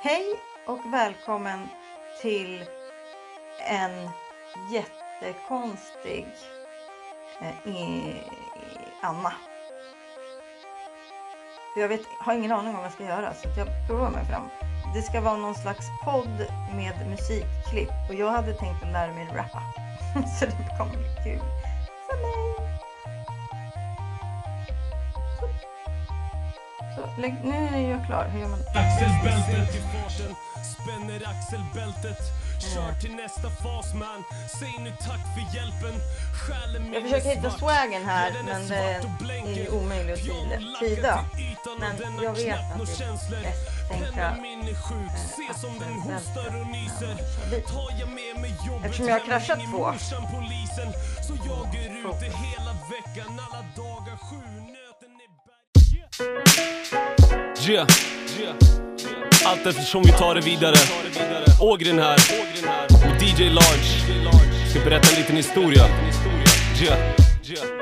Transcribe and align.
Hej 0.00 0.24
och 0.66 0.80
välkommen 0.92 1.68
till 2.22 2.64
en 3.68 4.10
jättekonstig 4.72 6.26
eh, 7.40 8.16
Anna. 9.00 9.32
För 11.74 11.80
jag 11.80 11.88
vet, 11.88 12.00
har 12.20 12.34
ingen 12.34 12.52
aning 12.52 12.68
om 12.68 12.74
vad 12.74 12.84
jag 12.84 12.92
ska 12.92 13.04
göra 13.04 13.34
så 13.34 13.48
jag 13.56 13.68
provar 13.86 14.10
mig 14.10 14.24
fram. 14.24 14.48
Det 14.94 15.02
ska 15.02 15.20
vara 15.20 15.36
någon 15.36 15.54
slags 15.54 15.86
podd 16.04 16.46
med 16.76 17.08
musikklipp 17.08 17.92
och 18.08 18.14
jag 18.14 18.30
hade 18.30 18.54
tänkt 18.54 18.82
att 18.82 18.92
lära 18.92 19.12
mig 19.12 19.28
rappa. 19.34 19.62
så 20.38 20.46
det 20.46 20.78
kommer 20.78 20.96
bli 20.96 21.16
kul 21.24 21.42
lägg, 27.18 27.34
nu 27.44 27.68
är 27.68 27.90
jag 27.90 28.06
klar. 28.06 28.24
Hur 28.32 28.40
gör 28.40 28.48
man? 28.48 28.60
Axelbältet 28.74 29.74
i 29.74 29.80
farten, 29.80 30.34
spänner 30.74 31.20
axelbältet. 31.32 32.18
Kör 32.74 32.92
till 33.00 33.14
nästa 33.14 33.50
fas 33.50 33.94
man, 33.94 34.24
säg 34.58 34.74
nu 34.84 34.90
tack 34.90 35.22
för 35.34 35.56
hjälpen. 35.56 35.94
Jag 36.94 37.02
försöker 37.02 37.28
hitta 37.28 37.50
svart. 37.50 37.58
swaggen 37.60 38.04
här, 38.04 38.32
men 38.44 38.68
det 38.68 38.74
är 39.34 39.54
ju 39.54 39.68
omöjligt 39.68 40.18
att 40.18 40.80
tyda- 40.80 41.24
Men 41.78 42.22
jag 42.22 42.32
vet 42.34 42.58
att 42.58 42.88
det 42.88 43.46
är 43.48 43.52
tänka, 43.88 44.26
eh, 44.28 44.34
Eftersom 48.84 49.08
jag 49.08 49.14
har 49.14 49.26
kraschat 49.26 49.58
två. 49.70 49.92
Så 51.26 51.34
jag 51.46 51.74
är 51.74 51.90
ute 52.00 52.24
hela 52.24 52.72
veckan, 52.94 53.40
alla 53.50 53.62
dagar 53.76 54.16
sju 54.16 54.42
Yeah. 57.68 57.86
Allt 59.44 59.66
eftersom 59.66 60.02
vi 60.02 60.12
tar 60.12 60.34
det 60.34 60.40
vidare. 60.40 60.76
Ågren 61.60 61.98
här. 61.98 62.18
Och 62.88 63.22
DJ 63.22 63.50
Large. 63.50 64.30
Ska 64.70 64.80
berätta 64.80 65.08
en 65.08 65.20
liten 65.20 65.36
historia. 65.36 65.84
Yeah. 66.82 67.77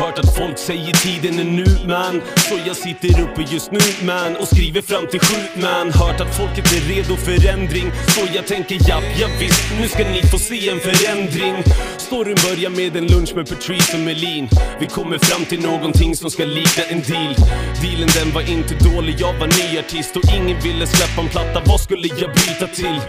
Hört 0.00 0.18
att 0.18 0.36
folk 0.36 0.58
säger 0.58 0.92
tiden 0.92 1.38
är 1.38 1.44
nu 1.44 1.66
man. 1.86 2.22
Så 2.36 2.54
jag 2.66 2.76
sitter 2.76 3.22
uppe 3.22 3.42
just 3.42 3.72
nu 3.72 3.78
man 4.06 4.36
Och 4.36 4.48
skriver 4.48 4.82
fram 4.82 5.06
till 5.06 5.20
sju 5.20 5.60
man. 5.60 5.92
Hört 5.92 6.20
att 6.20 6.36
folket 6.36 6.72
är 6.72 6.80
redo 6.94 7.16
för 7.16 7.48
ändring. 7.48 7.92
Så 8.08 8.20
jag 8.34 8.46
tänker 8.46 8.74
japp, 8.88 9.04
ja, 9.20 9.28
visst 9.40 9.62
Nu 9.80 9.88
ska 9.88 9.98
ni 9.98 10.22
få 10.22 10.38
se 10.38 10.68
en 10.68 10.80
förändring. 10.80 11.54
Storyn 11.96 12.36
börjar 12.46 12.70
med 12.70 12.96
en 12.96 13.06
lunch 13.06 13.32
med 13.36 13.48
Patrice 13.48 13.94
och 13.94 14.00
Melin. 14.00 14.48
Vi 14.80 14.86
kommer 14.86 15.18
fram 15.18 15.44
till 15.44 15.60
någonting 15.60 16.16
som 16.16 16.30
ska 16.30 16.44
likna 16.44 16.82
en 16.84 17.02
deal. 17.02 17.34
Dealen 17.82 18.08
den 18.18 18.30
var 18.34 18.44
inte 18.50 18.74
dålig, 18.74 19.14
jag 19.18 19.32
var 19.40 19.46
ny 19.46 19.78
artist 19.78 20.16
Och 20.16 20.24
ingen 20.36 20.60
ville 20.60 20.86
släppa 20.86 21.20
en 21.22 21.28
platta, 21.28 21.62
vad 21.66 21.80
skulle 21.80 22.08
jag 22.08 22.30
byta 22.40 22.66
till? 22.66 23.00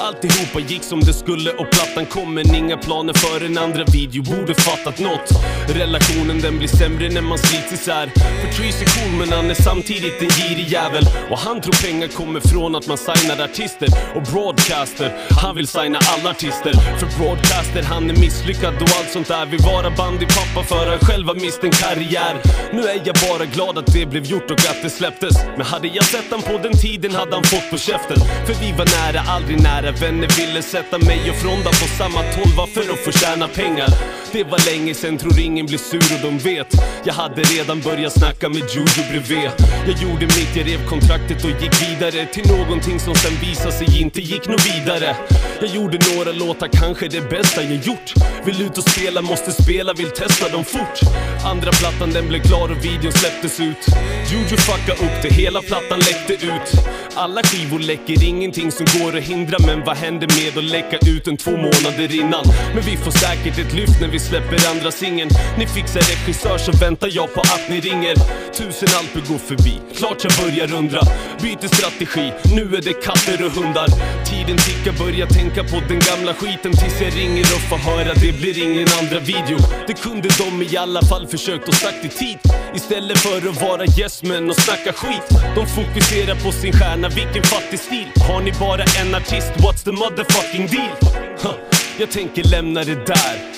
Alltihopa 0.00 0.60
gick 0.60 0.82
som 0.82 1.00
det 1.00 1.12
skulle 1.12 1.50
och 1.50 1.70
plattan 1.70 2.06
kom 2.06 2.34
men 2.34 2.54
inga 2.54 2.76
planer 2.76 3.12
för 3.12 3.46
en 3.46 3.58
andra 3.58 3.84
video. 3.84 4.22
Borde 4.22 4.54
fattat 4.54 4.98
något. 4.98 5.28
Relationen 5.68 6.40
den 6.40 6.58
blir 6.58 6.68
sämre 6.68 7.08
när 7.08 7.20
man 7.20 7.38
slits 7.38 7.72
isär. 7.72 8.06
Patrice 8.42 8.82
är 8.82 8.88
cool 8.96 9.18
men 9.18 9.32
han 9.32 9.50
är 9.50 9.54
samtidigt 9.54 10.22
en 10.22 10.28
girig 10.28 10.68
jävel. 10.68 11.04
Och 11.30 11.38
han 11.38 11.60
tror 11.60 11.86
pengar 11.86 12.08
kommer 12.08 12.40
från 12.40 12.74
att 12.74 12.86
man 12.86 12.98
signar 12.98 13.44
artister 13.44 13.88
Och 14.16 14.22
broadcaster, 14.22 15.08
han 15.42 15.56
vill 15.56 15.66
signa 15.66 15.98
alla 16.12 16.30
artister. 16.30 16.72
För 17.00 17.08
broadcaster 17.18 17.82
han 17.82 18.10
är 18.10 18.16
misslyckad 18.16 18.74
och 18.74 18.90
allt 18.98 19.10
sånt 19.10 19.28
där. 19.28 19.46
Vill 19.46 19.60
vara 19.60 19.90
bandypappa 19.90 20.62
för 20.70 20.86
han 20.90 20.98
själv 20.98 21.26
har 21.26 21.34
mist 21.34 21.64
en 21.64 21.70
karriär. 21.70 22.34
Nu 22.72 22.82
är 22.82 23.02
jag 23.04 23.16
bara 23.28 23.44
glad 23.44 23.78
att 23.78 23.92
det 23.94 24.06
blev 24.06 24.24
gjort 24.24 24.50
och 24.50 24.60
att 24.70 24.82
det 24.82 24.90
släpptes. 24.90 25.34
Men 25.56 25.66
hade 25.66 25.88
jag 25.88 26.04
sett 26.04 26.30
han 26.30 26.42
på 26.42 26.58
den 26.62 26.72
tiden 26.72 27.14
hade 27.14 27.34
han 27.34 27.44
fått 27.44 27.70
på 27.70 27.78
käften. 27.78 28.16
För 28.46 28.54
vi 28.62 28.72
var 28.72 28.86
nära, 28.98 29.20
aldrig 29.36 29.62
nära 29.62 29.89
Vänner 29.92 30.28
ville 30.38 30.62
sätta 30.62 30.98
mig 30.98 31.30
och 31.30 31.36
Fronda 31.36 31.70
på 31.70 31.86
samma 31.98 32.22
tolva 32.22 32.66
för 32.66 32.92
att 32.92 33.04
få 33.04 33.12
tjäna 33.12 33.48
pengar? 33.48 34.19
Det 34.32 34.44
var 34.44 34.72
länge 34.72 34.94
sen, 34.94 35.18
tror 35.18 35.38
ingen 35.38 35.66
blir 35.66 35.78
sur 35.78 36.14
och 36.14 36.22
de 36.22 36.38
vet. 36.38 36.66
Jag 37.04 37.14
hade 37.14 37.42
redan 37.42 37.80
börjat 37.80 38.12
snacka 38.12 38.48
med 38.48 38.62
Juju 38.74 39.02
bredvid. 39.10 39.50
Jag 39.86 40.02
gjorde 40.02 40.26
mitt, 40.26 40.56
jag 40.56 40.66
rev 40.66 40.86
kontraktet 40.88 41.44
och 41.44 41.50
gick 41.50 41.82
vidare 41.82 42.26
Till 42.26 42.50
någonting 42.52 43.00
som 43.00 43.14
sen 43.14 43.32
visade 43.40 43.72
sig 43.72 44.00
inte 44.00 44.20
gick 44.20 44.48
nå 44.48 44.56
vidare. 44.56 45.16
Jag 45.60 45.70
gjorde 45.70 45.98
några 46.14 46.32
låtar, 46.32 46.68
kanske 46.72 47.08
det 47.08 47.30
bästa 47.30 47.62
jag 47.62 47.86
gjort. 47.86 48.14
Vill 48.44 48.62
ut 48.62 48.78
och 48.78 48.84
spela, 48.84 49.22
måste 49.22 49.62
spela, 49.62 49.92
vill 49.92 50.10
testa 50.10 50.48
dem 50.48 50.64
fort. 50.64 51.00
Andra 51.44 51.70
plattan 51.72 52.10
den 52.10 52.28
blev 52.28 52.42
klar 52.42 52.68
och 52.70 52.84
videon 52.84 53.12
släpptes 53.12 53.60
ut. 53.60 53.82
Juju 54.30 54.56
fucka 54.56 54.92
upp 54.92 55.22
det, 55.22 55.28
hela 55.28 55.60
plattan 55.62 55.98
läckte 55.98 56.32
ut. 56.32 56.68
Alla 57.14 57.42
skivor 57.42 57.78
läcker, 57.78 58.24
ingenting 58.24 58.72
som 58.72 58.86
går 58.98 59.16
att 59.16 59.22
hindra 59.22 59.56
Men 59.66 59.84
vad 59.84 59.96
händer 59.96 60.28
med 60.38 60.58
att 60.58 60.70
läcka 60.70 60.98
ut 61.06 61.28
en 61.28 61.36
två 61.36 61.50
månader 61.50 62.14
innan? 62.20 62.44
Men 62.74 62.82
vi 62.82 62.96
får 62.96 63.10
säkert 63.10 63.58
ett 63.58 63.72
lyft 63.72 64.00
när 64.00 64.08
vi 64.08 64.19
släpper 64.28 64.70
andra 64.70 64.90
singeln. 64.90 65.30
Ni 65.58 65.66
fixar 65.66 66.00
regissör 66.00 66.58
så 66.58 66.72
väntar 66.72 67.08
jag 67.12 67.34
på 67.34 67.40
att 67.40 67.68
ni 67.68 67.80
ringer. 67.80 68.14
Tusen 68.58 68.88
alper 68.98 69.22
går 69.32 69.38
förbi, 69.38 69.74
klart 69.96 70.24
jag 70.24 70.32
börjar 70.44 70.78
undra. 70.78 71.00
Byter 71.42 71.68
strategi, 71.76 72.32
nu 72.56 72.76
är 72.76 72.82
det 72.82 72.92
katter 72.92 73.46
och 73.46 73.52
hundar. 73.52 73.88
Tiden 74.30 74.58
tickar, 74.68 75.04
börjar 75.04 75.26
tänka 75.26 75.62
på 75.64 75.76
den 75.88 76.00
gamla 76.08 76.34
skiten. 76.34 76.72
Tills 76.72 77.00
jag 77.00 77.16
ringer 77.16 77.46
och 77.56 77.64
får 77.70 77.76
höra 77.90 78.14
det 78.14 78.32
blir 78.40 78.56
ingen 78.66 78.88
andra 79.00 79.18
video. 79.18 79.58
Det 79.86 79.94
kunde 79.94 80.28
de 80.38 80.62
i 80.62 80.76
alla 80.76 81.02
fall 81.02 81.26
försökt 81.26 81.68
och 81.68 81.74
sagt 81.74 82.04
i 82.04 82.08
tid. 82.08 82.38
Istället 82.74 83.18
för 83.18 83.48
att 83.48 83.62
vara 83.62 83.84
yes 83.98 84.22
men 84.22 84.50
och 84.50 84.56
snacka 84.56 84.92
skit. 84.92 85.28
De 85.56 85.66
fokuserar 85.66 86.34
på 86.44 86.52
sin 86.52 86.72
stjärna, 86.72 87.08
vilken 87.08 87.42
fattig 87.42 87.78
stil. 87.78 88.08
Har 88.28 88.40
ni 88.40 88.52
bara 88.52 88.84
en 89.00 89.14
artist, 89.14 89.52
what's 89.56 89.84
the 89.84 89.92
motherfucking 89.92 90.66
deal? 90.66 90.96
Huh. 91.42 91.54
Jag 91.98 92.10
tänker 92.10 92.44
lämna 92.44 92.84
det 92.84 93.06
där. 93.06 93.49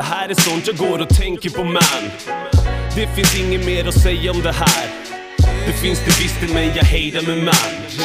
Det 0.00 0.04
här 0.04 0.28
är 0.28 0.34
sånt 0.34 0.66
jag 0.66 0.76
går 0.76 0.98
och 0.98 1.08
tänker 1.08 1.50
på 1.50 1.64
man 1.64 2.10
Det 2.94 3.06
finns 3.14 3.40
inget 3.40 3.66
mer 3.66 3.88
att 3.88 4.02
säga 4.02 4.30
om 4.30 4.42
det 4.42 4.52
här 4.52 4.88
Det 5.66 5.72
finns 5.72 5.98
det 5.98 6.22
visst 6.22 6.54
men 6.54 6.66
jag 6.66 6.84
hejdar 6.84 7.22
med 7.22 7.44
man 7.44 7.54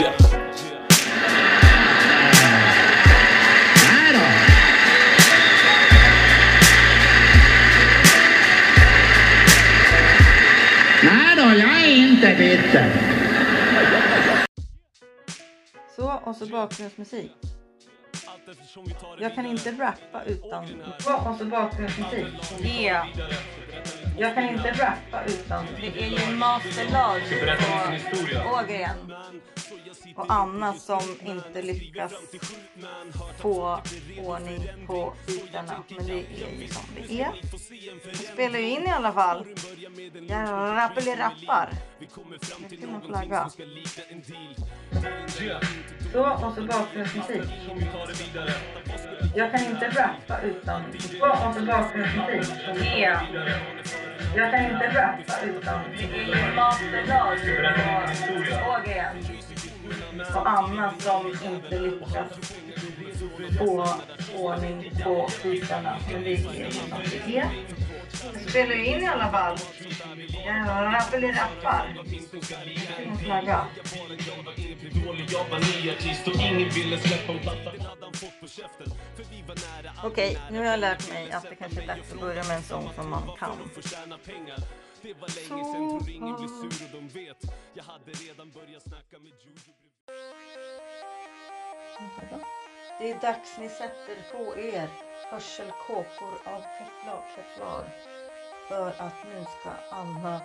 yeah. 0.02 0.36
Inte 11.88 12.36
bitter. 12.38 12.86
Så, 15.96 16.22
och 16.24 16.36
så 16.36 16.46
bakgrundsmusik. 16.46 17.55
Jag 19.20 19.36
kan 19.36 19.46
inte 19.46 19.72
rappa 19.72 20.24
utan... 20.24 20.82
Och 20.84 21.38
så 21.38 21.46
bakgrundsmusik. 21.46 22.26
Yeah. 22.66 23.08
Jag 24.18 24.36
kan 24.36 24.50
inte 24.50 24.72
rappa 24.72 25.24
utan... 25.28 25.66
Det 25.82 26.04
är 26.04 26.30
ju 26.30 26.36
Master 26.36 26.86
och 28.46 28.54
Ågren 28.54 28.98
och 30.16 30.26
Anna 30.30 30.74
som 30.74 31.02
inte 31.26 31.62
lyckas 31.62 32.14
få 33.38 33.80
ordning 34.26 34.70
på 34.88 35.14
bitarna. 35.28 35.84
Men 35.98 36.06
det 36.08 36.14
är 36.14 36.62
ju 36.62 36.68
som 36.68 36.84
det 36.96 37.22
är. 37.22 37.32
Jag 38.08 38.16
spelar 38.34 38.60
ju 38.60 38.70
in 38.70 38.84
i 38.84 38.92
alla 38.92 39.14
fall. 39.14 39.46
Jag 40.28 40.78
rappelirappar. 40.78 41.70
Nu 42.00 42.78
ska 42.78 42.88
man 42.88 43.02
flagga. 43.02 43.50
Så, 46.12 46.46
och 46.46 46.54
så 46.56 46.62
bakgrundsmusik. 46.62 47.42
Jag 49.36 49.52
kan 49.52 49.66
inte 49.66 49.90
rappa 49.90 50.42
utan... 50.42 50.84
Så, 51.00 51.48
och 51.48 51.56
så 51.56 51.66
bakgrundsmusik. 51.66 52.56
Yeah. 52.98 53.24
Jag 54.36 54.52
kan 54.52 54.66
inte 54.66 54.88
rappa 54.88 55.46
utan... 55.46 55.82
Det 55.98 56.04
är 56.04 56.26
ju 56.26 56.56
Master 56.56 57.04
och 58.64 58.70
Ågren 58.70 59.18
och 60.36 60.50
annat 60.50 61.02
som 61.02 61.28
inte 61.28 61.80
lyckas 61.80 62.32
få 63.58 63.88
ordning 64.38 64.92
på 65.04 65.30
bitarna. 65.44 65.98
Men 66.12 66.24
det 66.24 66.30
är 66.30 66.38
ju 66.38 66.72
som 66.72 66.90
det 67.26 67.38
är. 67.38 67.50
Jag 68.34 68.50
spelar 68.50 68.76
ju 68.76 68.86
in 68.86 69.04
i 69.04 69.08
alla 69.08 69.32
fall. 69.32 69.58
Jag 70.46 70.68
rappar 70.68 71.94
Jag 71.96 72.86
ska 72.86 73.06
nog 73.06 73.20
flagga. 73.20 73.68
Okej, 80.04 80.38
nu 80.52 80.58
har 80.58 80.66
jag 80.66 80.80
lärt 80.80 81.10
mig 81.10 81.32
att 81.32 81.44
det 81.50 81.56
kanske 81.56 81.82
är 81.82 81.88
dags 81.88 82.12
att 82.14 82.20
börja 82.20 82.44
med 82.44 82.58
en 82.58 82.64
sång 82.64 82.90
som 82.96 83.10
man 83.10 83.38
kan. 83.40 83.58
Det 93.00 93.12
är 93.12 93.22
dags 93.22 93.58
ni 93.60 93.70
sätter 93.70 94.32
på 94.32 94.58
er 94.60 94.90
hörselkåpor 95.32 96.34
av 96.46 96.62
kevlar. 96.62 97.90
För 98.68 98.88
att 98.88 99.24
nu 99.26 99.46
ska 99.60 99.96
Anna 99.96 100.42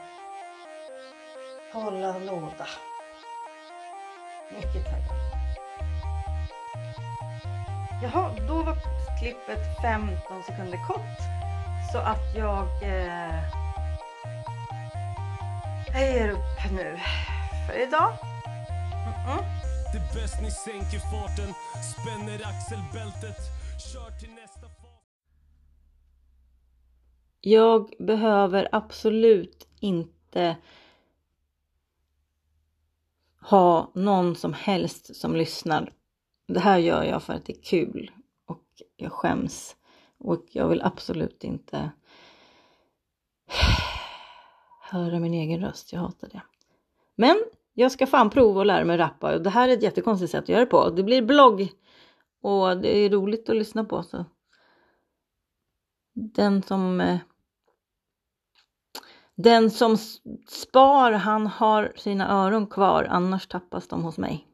hålla 1.72 2.18
låda. 2.18 2.66
Mycket 4.52 4.84
taggad. 4.84 5.19
Jaha, 8.02 8.34
då 8.48 8.62
var 8.62 8.76
klippet 9.20 9.82
15 9.82 10.42
sekunder 10.42 10.86
kort. 10.88 11.18
Så 11.92 11.98
att 11.98 12.34
jag... 12.36 12.66
Eh, 12.82 13.60
upp 16.30 16.72
nu 16.72 16.98
för 17.66 17.82
idag. 17.82 18.12
Mm 19.06 19.12
-mm. 19.26 19.44
Det 19.92 19.98
är 19.98 20.22
bäst 20.22 20.42
ni 20.42 20.50
sänker 20.50 20.98
farten, 20.98 21.54
spänner 21.92 22.34
axelbältet, 22.34 23.36
kör 23.92 24.18
till 24.20 24.30
nästa 24.30 24.60
fas. 24.60 25.00
Jag 27.40 27.92
behöver 27.98 28.68
absolut 28.72 29.68
inte 29.80 30.56
ha 33.40 33.90
någon 33.94 34.36
som 34.36 34.52
helst 34.52 35.16
som 35.16 35.36
lyssnar. 35.36 35.92
Det 36.54 36.60
här 36.60 36.78
gör 36.78 37.04
jag 37.04 37.22
för 37.22 37.32
att 37.32 37.44
det 37.44 37.52
är 37.58 37.62
kul 37.62 38.10
och 38.46 38.64
jag 38.96 39.12
skäms 39.12 39.76
och 40.18 40.44
jag 40.50 40.68
vill 40.68 40.82
absolut 40.82 41.44
inte 41.44 41.90
höra 44.80 45.18
min 45.18 45.34
egen 45.34 45.60
röst. 45.60 45.92
Jag 45.92 46.00
hatar 46.00 46.28
det. 46.28 46.42
Men 47.14 47.44
jag 47.74 47.92
ska 47.92 48.06
fan 48.06 48.30
prova 48.30 48.60
och 48.60 48.66
lära 48.66 48.84
mig 48.84 48.98
rappa 48.98 49.34
och 49.34 49.42
det 49.42 49.50
här 49.50 49.68
är 49.68 49.72
ett 49.72 49.82
jättekonstigt 49.82 50.32
sätt 50.32 50.42
att 50.42 50.48
göra 50.48 50.60
det 50.60 50.66
på. 50.66 50.90
Det 50.90 51.02
blir 51.02 51.22
blogg 51.22 51.68
och 52.42 52.76
det 52.76 52.98
är 52.98 53.10
roligt 53.10 53.48
att 53.48 53.56
lyssna 53.56 53.84
på. 53.84 54.02
Så. 54.02 54.24
Den 56.14 56.62
som 56.62 57.00
eh, 57.00 57.18
den 59.34 59.70
som 59.70 59.96
spar 60.48 61.12
han 61.12 61.46
har 61.46 61.92
sina 61.96 62.30
öron 62.30 62.66
kvar 62.66 63.04
annars 63.10 63.46
tappas 63.46 63.88
de 63.88 64.02
hos 64.02 64.18
mig. 64.18 64.49